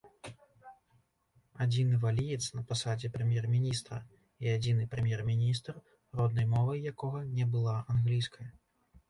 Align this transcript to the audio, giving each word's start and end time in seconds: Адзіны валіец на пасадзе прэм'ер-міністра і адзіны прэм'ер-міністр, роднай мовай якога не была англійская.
Адзіны 1.65 1.99
валіец 2.05 2.39
на 2.55 2.61
пасадзе 2.71 3.11
прэм'ер-міністра 3.17 3.99
і 4.47 4.55
адзіны 4.55 4.87
прэм'ер-міністр, 4.95 5.79
роднай 6.23 6.51
мовай 6.57 6.89
якога 6.95 7.21
не 7.37 7.45
была 7.55 7.79
англійская. 7.97 8.51